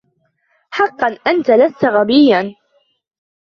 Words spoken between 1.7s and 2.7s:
غبيا.